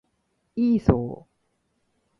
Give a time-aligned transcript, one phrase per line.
[0.55, 1.27] イーソー